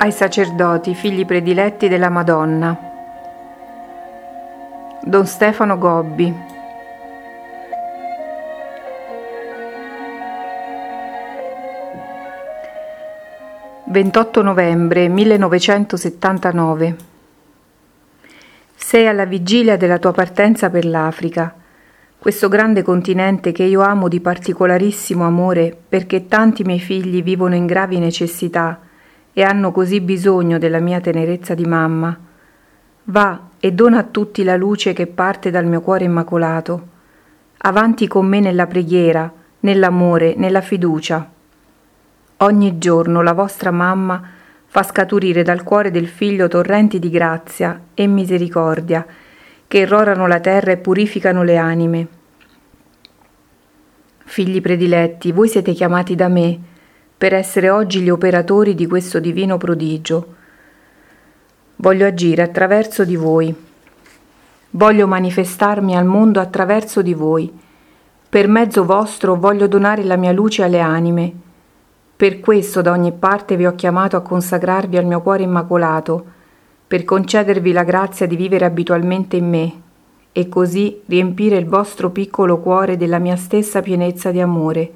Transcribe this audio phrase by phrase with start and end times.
[0.00, 2.76] ai sacerdoti, figli prediletti della Madonna.
[5.02, 6.32] Don Stefano Gobbi.
[13.90, 16.96] Ventotto novembre 1979
[18.76, 21.52] Sei alla vigilia della tua partenza per l'Africa,
[22.16, 27.66] questo grande continente che io amo di particolarissimo amore perché tanti miei figli vivono in
[27.66, 28.82] gravi necessità
[29.38, 32.18] e hanno così bisogno della mia tenerezza di mamma.
[33.04, 36.88] Va e dona a tutti la luce che parte dal mio cuore immacolato.
[37.58, 41.30] Avanti con me nella preghiera, nell'amore, nella fiducia.
[42.38, 44.20] Ogni giorno la vostra mamma
[44.66, 49.06] fa scaturire dal cuore del figlio torrenti di grazia e misericordia
[49.68, 52.08] che irrorano la terra e purificano le anime.
[54.24, 56.67] Figli prediletti, voi siete chiamati da me
[57.18, 60.34] per essere oggi gli operatori di questo divino prodigio.
[61.74, 63.52] Voglio agire attraverso di voi.
[64.70, 67.52] Voglio manifestarmi al mondo attraverso di voi.
[68.28, 71.32] Per mezzo vostro voglio donare la mia luce alle anime.
[72.14, 76.24] Per questo da ogni parte vi ho chiamato a consacrarvi al mio cuore immacolato,
[76.86, 79.82] per concedervi la grazia di vivere abitualmente in me
[80.30, 84.92] e così riempire il vostro piccolo cuore della mia stessa pienezza di amore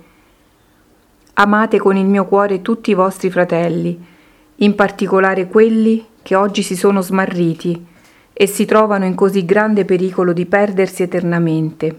[1.42, 4.00] Amate con il mio cuore tutti i vostri fratelli,
[4.58, 7.84] in particolare quelli che oggi si sono smarriti
[8.32, 11.98] e si trovano in così grande pericolo di perdersi eternamente.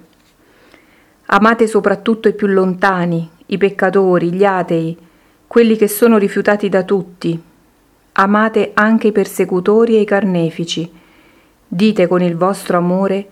[1.26, 4.98] Amate soprattutto i più lontani, i peccatori, gli atei,
[5.46, 7.38] quelli che sono rifiutati da tutti.
[8.14, 10.90] Amate anche i persecutori e i carnefici.
[11.68, 13.28] Dite con il vostro amore,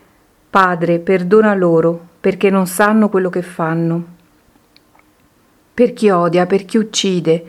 [0.49, 4.19] Padre, perdona loro, perché non sanno quello che fanno
[5.73, 7.43] per chi odia, per chi uccide,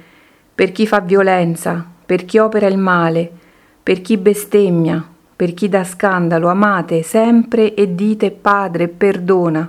[0.54, 3.30] per chi fa violenza, per chi opera il male,
[3.82, 5.04] per chi bestemmia,
[5.34, 9.68] per chi dà scandalo, amate sempre e dite Padre, perdona.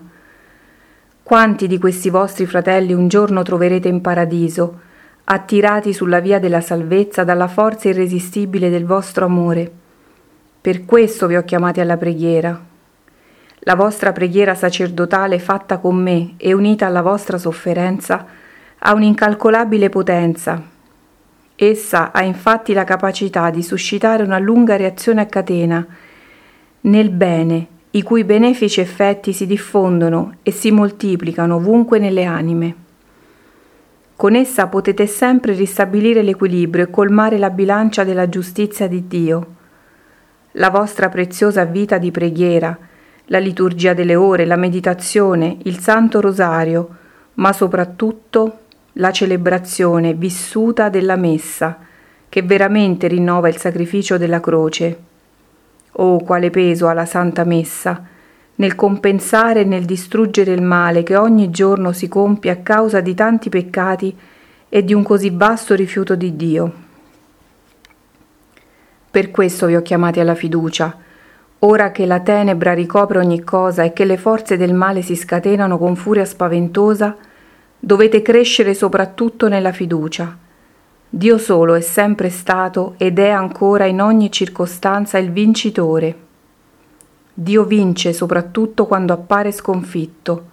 [1.23, 4.81] Quanti di questi vostri fratelli un giorno troverete in paradiso,
[5.23, 9.72] attirati sulla via della salvezza dalla forza irresistibile del vostro amore?
[10.61, 12.61] Per questo vi ho chiamati alla preghiera.
[13.59, 18.41] La vostra preghiera sacerdotale fatta con me e unita alla vostra sofferenza
[18.85, 20.61] ha un'incalcolabile potenza.
[21.55, 25.85] Essa ha infatti la capacità di suscitare una lunga reazione a catena
[26.81, 32.75] nel bene, i cui benefici effetti si diffondono e si moltiplicano ovunque nelle anime.
[34.17, 39.47] Con essa potete sempre ristabilire l'equilibrio e colmare la bilancia della giustizia di Dio.
[40.53, 42.77] La vostra preziosa vita di preghiera,
[43.27, 46.97] la liturgia delle ore, la meditazione, il Santo Rosario,
[47.35, 48.57] ma soprattutto
[48.93, 51.79] la celebrazione vissuta della messa,
[52.29, 54.97] che veramente rinnova il sacrificio della croce.
[55.93, 58.11] Oh, quale peso ha la Santa Messa
[58.55, 63.15] nel compensare e nel distruggere il male che ogni giorno si compie a causa di
[63.15, 64.15] tanti peccati
[64.69, 66.73] e di un così vasto rifiuto di Dio.
[69.09, 70.95] Per questo vi ho chiamati alla fiducia,
[71.59, 75.77] ora che la tenebra ricopre ogni cosa e che le forze del male si scatenano
[75.77, 77.15] con furia spaventosa,
[77.85, 80.38] Dovete crescere soprattutto nella fiducia.
[81.09, 86.16] Dio solo è sempre stato ed è ancora in ogni circostanza il vincitore.
[87.33, 90.45] Dio vince soprattutto quando appare sconfitto.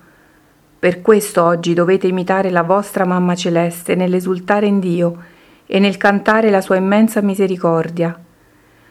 [0.76, 5.16] Per questo oggi dovete imitare la vostra mamma celeste nell'esultare in Dio
[5.66, 8.19] e nel cantare la sua immensa misericordia.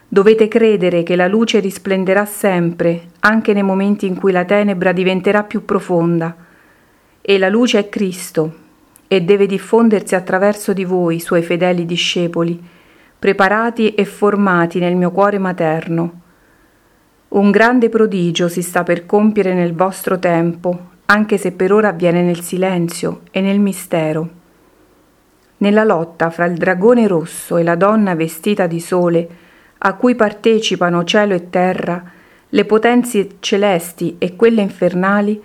[0.08, 5.42] Dovete credere che la luce risplenderà sempre, anche nei momenti in cui la tenebra diventerà
[5.42, 6.48] più profonda
[7.30, 8.54] e la luce è Cristo
[9.06, 12.60] e deve diffondersi attraverso di voi, suoi fedeli discepoli,
[13.16, 16.20] preparati e formati nel mio cuore materno.
[17.28, 22.20] Un grande prodigio si sta per compiere nel vostro tempo, anche se per ora avviene
[22.20, 24.28] nel silenzio e nel mistero.
[25.58, 29.28] Nella lotta fra il dragone rosso e la donna vestita di sole,
[29.78, 32.02] a cui partecipano cielo e terra,
[32.48, 35.40] le potenze celesti e quelle infernali,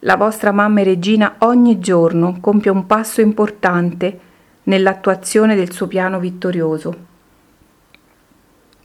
[0.00, 4.18] la vostra mamma e regina ogni giorno compie un passo importante
[4.64, 7.08] nell'attuazione del suo piano vittorioso.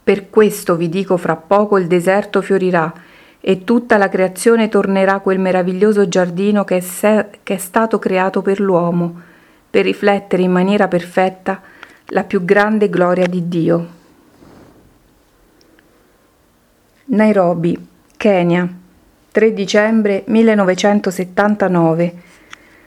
[0.02, 2.92] Per questo vi dico fra poco il deserto fiorirà
[3.40, 8.42] e tutta la creazione tornerà quel meraviglioso giardino che è, se- che è stato creato
[8.42, 9.20] per l'uomo,
[9.70, 11.60] per riflettere in maniera perfetta
[12.06, 13.88] la più grande gloria di Dio.
[17.06, 18.68] Nairobi, Kenya,
[19.36, 22.14] 3 dicembre 1979,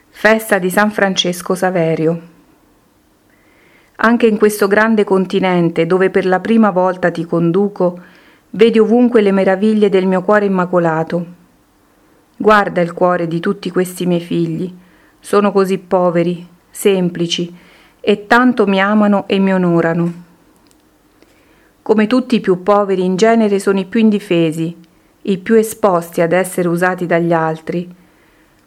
[0.10, 2.22] festa di San Francesco Saverio.
[3.98, 8.02] Anche in questo grande continente dove per la prima volta ti conduco,
[8.50, 11.26] vedi ovunque le meraviglie del mio cuore immacolato.
[12.36, 14.74] Guarda il cuore di tutti questi miei figli.
[15.20, 17.56] Sono così poveri, semplici,
[18.00, 20.14] e tanto mi amano e mi onorano.
[21.84, 24.88] Come tutti i più poveri in genere sono i più indifesi,
[25.30, 27.88] i più esposti ad essere usati dagli altri.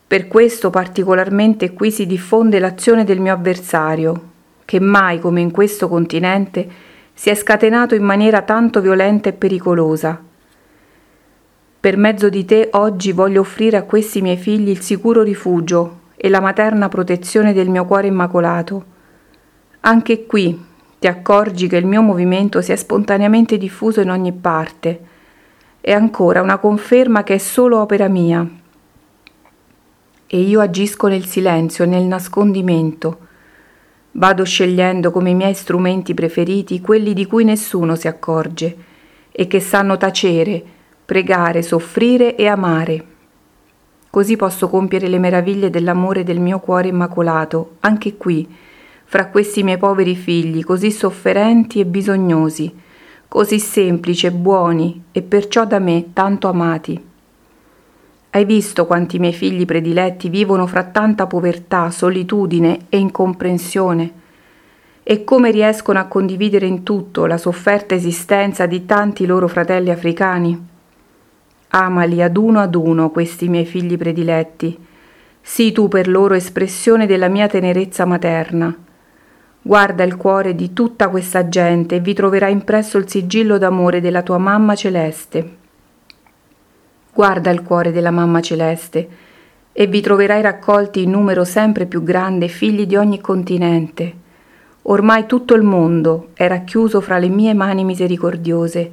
[0.07, 4.31] Per questo particolarmente qui si diffonde l'azione del mio avversario,
[4.65, 6.69] che mai come in questo continente
[7.15, 10.23] si è scatenato in maniera tanto violenta e pericolosa.
[11.81, 16.29] Per mezzo di te oggi voglio offrire a questi miei figli il sicuro rifugio e
[16.29, 18.85] la materna protezione del mio cuore immacolato.
[19.81, 20.65] Anche qui
[21.01, 25.11] ti accorgi che il mio movimento si è spontaneamente diffuso in ogni parte.
[25.85, 28.49] È ancora una conferma che è solo opera mia.
[30.29, 33.19] E io agisco nel silenzio, nel nascondimento.
[34.13, 38.77] Vado scegliendo come miei strumenti preferiti quelli di cui nessuno si accorge
[39.33, 40.63] e che sanno tacere,
[41.05, 43.05] pregare, soffrire e amare.
[44.09, 48.49] Così posso compiere le meraviglie dell'amore del mio cuore immacolato, anche qui,
[49.05, 52.73] fra questi miei poveri figli, così sofferenti e bisognosi,
[53.33, 57.03] così semplici e buoni e perciò da me tanto amati.
[58.29, 64.13] Hai visto quanti miei figli prediletti vivono fra tanta povertà, solitudine e incomprensione?
[65.03, 70.67] E come riescono a condividere in tutto la sofferta esistenza di tanti loro fratelli africani?
[71.69, 74.79] Amali ad uno ad uno questi miei figli prediletti.
[75.41, 78.77] Sii tu per loro espressione della mia tenerezza materna.
[79.65, 84.23] Guarda il cuore di tutta questa gente e vi troverai impresso il sigillo d'amore della
[84.23, 85.57] tua mamma celeste.
[87.15, 89.09] Guarda il cuore della mamma celeste
[89.73, 94.21] e vi troverai raccolti in numero sempre più grande figli di ogni continente.
[94.83, 98.91] Ormai tutto il mondo è racchiuso fra le mie mani misericordiose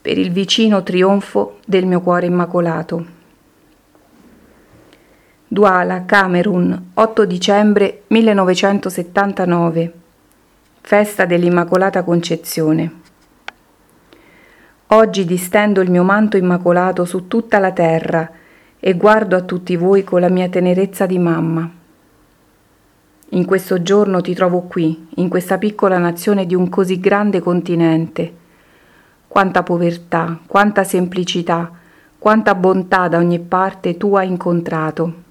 [0.00, 3.20] per il vicino trionfo del mio cuore immacolato.
[5.52, 9.92] Duala, Camerun, 8 dicembre 1979.
[10.80, 12.92] Festa dell'Immacolata Concezione.
[14.86, 18.30] Oggi distendo il mio manto immacolato su tutta la terra
[18.80, 21.70] e guardo a tutti voi con la mia tenerezza di mamma.
[23.28, 28.36] In questo giorno ti trovo qui, in questa piccola nazione di un così grande continente
[29.28, 31.70] quanta povertà, quanta semplicità,
[32.18, 35.28] quanta bontà da ogni parte tu hai incontrato.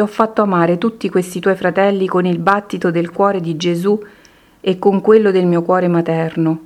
[0.00, 4.00] Ho fatto amare tutti questi tuoi fratelli con il battito del cuore di Gesù
[4.60, 6.60] e con quello del mio cuore materno.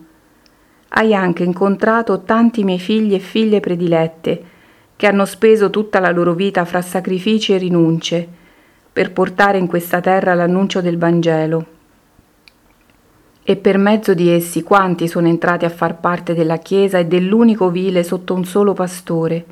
[0.89, 4.45] Hai anche incontrato tanti miei figli e figlie predilette,
[4.97, 8.29] che hanno speso tutta la loro vita fra sacrifici e rinunce,
[8.93, 11.67] per portare in questa terra l'annuncio del Vangelo
[13.47, 17.69] e per mezzo di essi quanti sono entrati a far parte della Chiesa e dell'unico
[17.69, 19.45] vile sotto un solo pastore.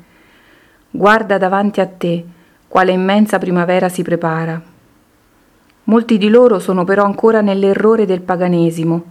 [0.89, 2.25] Guarda davanti a te,
[2.73, 4.59] quale immensa primavera si prepara.
[5.83, 9.03] Molti di loro sono però ancora nell'errore del paganesimo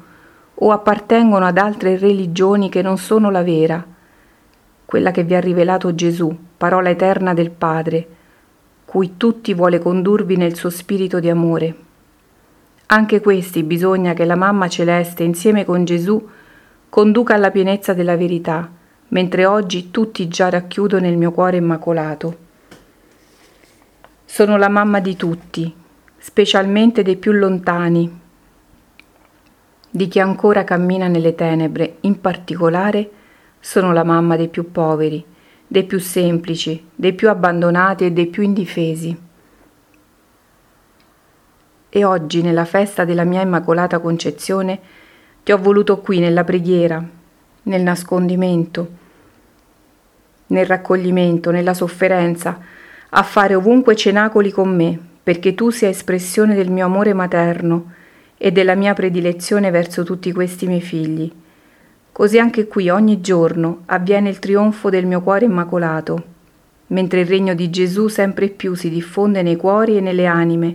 [0.52, 3.86] o appartengono ad altre religioni che non sono la vera,
[4.84, 8.08] quella che vi ha rivelato Gesù, parola eterna del Padre,
[8.84, 11.76] cui tutti vuole condurvi nel suo spirito di amore.
[12.86, 16.20] Anche questi bisogna che la mamma celeste insieme con Gesù
[16.88, 18.68] conduca alla pienezza della verità,
[19.10, 22.41] mentre oggi tutti già racchiudo nel mio cuore immacolato.
[24.34, 25.70] Sono la mamma di tutti,
[26.16, 28.20] specialmente dei più lontani,
[29.90, 33.10] di chi ancora cammina nelle tenebre, in particolare
[33.60, 35.22] sono la mamma dei più poveri,
[35.66, 39.14] dei più semplici, dei più abbandonati e dei più indifesi.
[41.90, 44.80] E oggi, nella festa della mia Immacolata Concezione,
[45.42, 47.06] ti ho voluto qui nella preghiera,
[47.64, 48.88] nel nascondimento,
[50.46, 52.71] nel raccoglimento, nella sofferenza,
[53.14, 57.92] a fare ovunque cenacoli con me, perché tu sia espressione del mio amore materno
[58.38, 61.30] e della mia predilezione verso tutti questi miei figli.
[62.10, 66.24] Così anche qui ogni giorno avviene il trionfo del mio cuore immacolato,
[66.88, 70.74] mentre il regno di Gesù sempre più si diffonde nei cuori e nelle anime,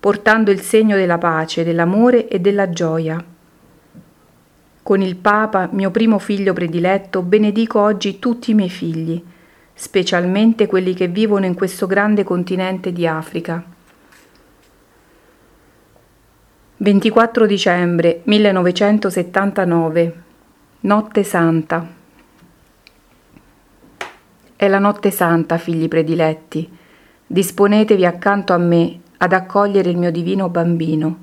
[0.00, 3.22] portando il segno della pace, dell'amore e della gioia.
[4.82, 9.22] Con il Papa, mio primo figlio prediletto, benedico oggi tutti i miei figli,
[9.74, 13.62] specialmente quelli che vivono in questo grande continente di Africa.
[16.76, 20.22] 24 dicembre 1979
[20.80, 21.86] Notte Santa
[24.54, 26.70] È la notte santa, figli prediletti.
[27.26, 31.18] Disponetevi accanto a me ad accogliere il mio divino bambino.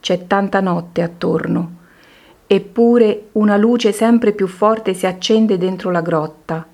[0.00, 1.76] c'è tanta notte attorno,
[2.46, 6.66] eppure una luce sempre più forte si accende dentro la grotta.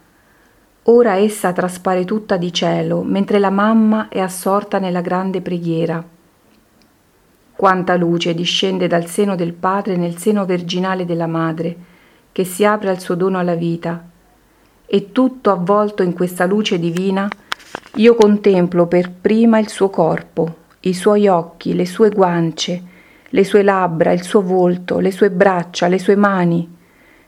[0.86, 6.04] Ora essa traspare tutta di cielo, mentre la mamma è assorta nella grande preghiera.
[7.56, 11.74] Quanta luce discende dal seno del Padre nel seno virginale della Madre,
[12.32, 14.04] che si apre al suo dono alla vita.
[14.84, 17.30] E tutto avvolto in questa luce divina,
[17.94, 22.82] io contemplo per prima il suo corpo, i suoi occhi, le sue guance,
[23.30, 26.73] le sue labbra, il suo volto, le sue braccia, le sue mani.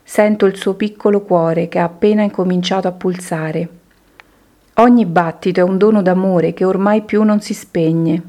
[0.08, 3.68] Sento il suo piccolo cuore che ha appena incominciato a pulsare.
[4.74, 8.22] Ogni battito è un dono d'amore che ormai più non si spegne.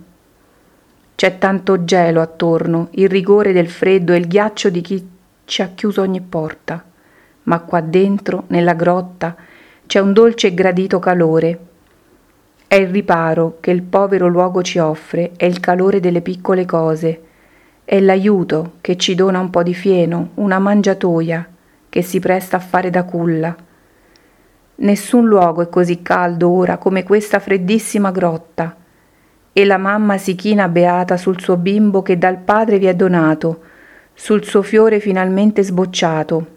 [1.14, 5.08] C'è tanto gelo attorno, il rigore del freddo e il ghiaccio di chi
[5.46, 6.84] ci ha chiuso ogni porta,
[7.44, 9.36] ma qua dentro, nella grotta,
[9.86, 11.60] c'è un dolce e gradito calore
[12.66, 17.22] è il riparo che il povero luogo ci offre, è il calore delle piccole cose,
[17.86, 21.48] è l'aiuto che ci dona un po' di fieno, una mangiatoia
[21.90, 23.56] che si presta a fare da culla.
[24.76, 28.76] Nessun luogo è così caldo ora come questa freddissima grotta,
[29.52, 33.62] e la mamma si china beata sul suo bimbo che dal padre vi è donato,
[34.14, 36.48] sul suo fiore finalmente sbocciato,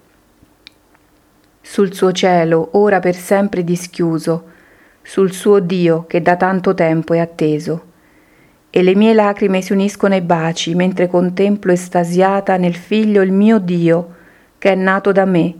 [1.62, 4.44] sul suo cielo ora per sempre dischiuso,
[5.02, 7.84] sul suo Dio che da tanto tempo è atteso.
[8.70, 13.58] E le mie lacrime si uniscono ai baci mentre contemplo estasiata nel figlio il mio
[13.58, 14.14] Dio
[14.60, 15.54] che è nato da me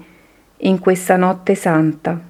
[0.59, 2.21] in questa notte santa.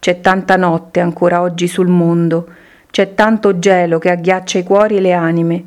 [0.00, 2.48] C'è tanta notte ancora oggi sul mondo,
[2.90, 5.64] c'è tanto gelo che agghiaccia i cuori e le anime,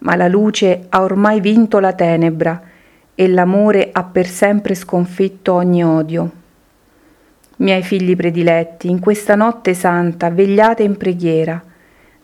[0.00, 2.60] ma la luce ha ormai vinto la tenebra
[3.14, 6.30] e l'amore ha per sempre sconfitto ogni odio.
[7.56, 11.58] Miei figli prediletti, in questa notte santa vegliate in preghiera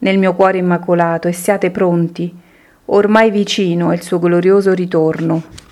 [0.00, 2.36] nel mio cuore immacolato e siate pronti,
[2.84, 5.70] ormai vicino è il suo glorioso ritorno.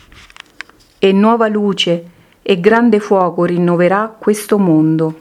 [1.03, 2.05] E nuova luce
[2.43, 5.21] e grande fuoco rinnoverà questo mondo.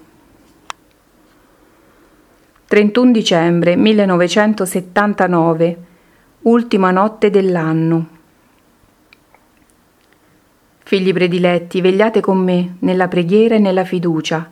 [2.67, 5.77] 31 dicembre 1979,
[6.41, 8.07] ultima notte dell'anno.
[10.79, 14.51] Figli prediletti, vegliate con me nella preghiera e nella fiducia.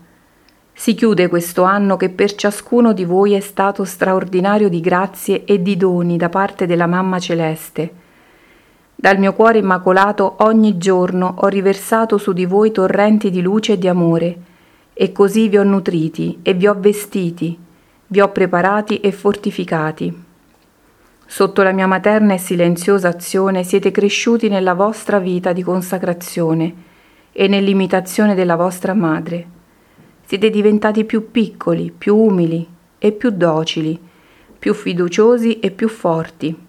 [0.72, 5.62] Si chiude questo anno che per ciascuno di voi è stato straordinario di grazie e
[5.62, 8.06] di doni da parte della Mamma Celeste.
[9.00, 13.78] Dal mio cuore immacolato ogni giorno ho riversato su di voi torrenti di luce e
[13.78, 14.38] di amore,
[14.92, 17.56] e così vi ho nutriti e vi ho vestiti,
[18.08, 20.24] vi ho preparati e fortificati.
[21.28, 26.74] Sotto la mia materna e silenziosa azione siete cresciuti nella vostra vita di consacrazione
[27.32, 29.46] e nell'imitazione della vostra madre.
[30.26, 34.00] Siete diventati più piccoli, più umili e più docili,
[34.58, 36.66] più fiduciosi e più forti.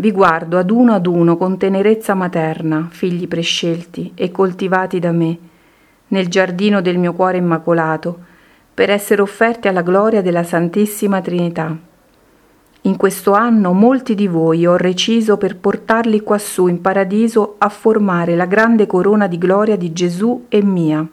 [0.00, 5.38] Vi guardo ad uno ad uno con tenerezza materna, figli prescelti e coltivati da me,
[6.08, 8.18] nel giardino del mio cuore immacolato,
[8.72, 11.76] per essere offerti alla gloria della Santissima Trinità.
[12.80, 18.36] In questo anno molti di voi ho reciso per portarli quassù in paradiso a formare
[18.36, 21.06] la grande corona di gloria di Gesù e mia.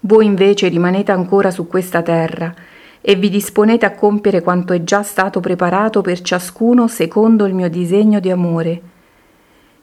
[0.00, 2.52] Voi invece rimanete ancora su questa terra
[3.08, 7.70] e vi disponete a compiere quanto è già stato preparato per ciascuno secondo il mio
[7.70, 8.82] disegno di amore.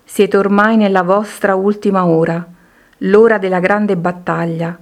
[0.03, 2.45] Siete ormai nella vostra ultima ora,
[2.99, 4.77] l'ora della grande battaglia,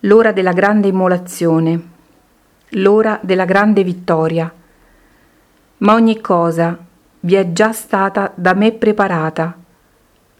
[0.00, 1.94] l'ora della grande immolazione
[2.70, 4.52] l'ora della grande vittoria.
[5.78, 6.76] Ma ogni cosa
[7.20, 9.56] vi è già stata da me preparata.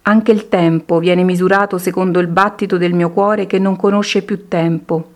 [0.02, 4.46] Anche il tempo viene misurato secondo il battito del mio cuore che non conosce più
[4.48, 5.14] tempo.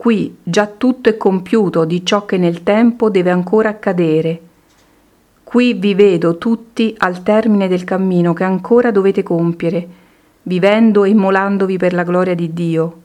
[0.00, 4.40] Qui già tutto è compiuto di ciò che nel tempo deve ancora accadere.
[5.44, 9.88] Qui vi vedo tutti al termine del cammino che ancora dovete compiere,
[10.44, 13.00] vivendo e immolandovi per la gloria di Dio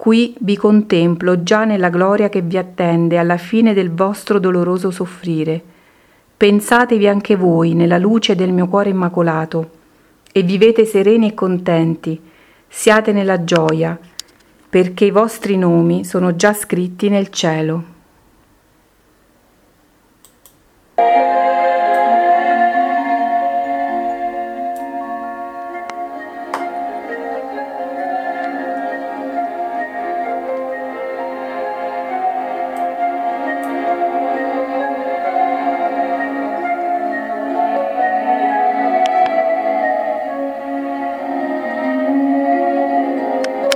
[0.00, 5.62] Qui vi contemplo già nella gloria che vi attende alla fine del vostro doloroso soffrire.
[6.38, 9.70] Pensatevi anche voi nella luce del mio cuore immacolato
[10.32, 12.18] e vivete sereni e contenti,
[12.66, 13.98] siate nella gioia,
[14.70, 17.98] perché i vostri nomi sono già scritti nel cielo.